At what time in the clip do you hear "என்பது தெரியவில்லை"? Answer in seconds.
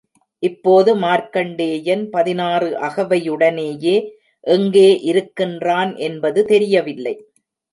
6.07-7.15